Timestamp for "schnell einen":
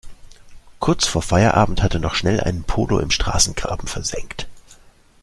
2.15-2.63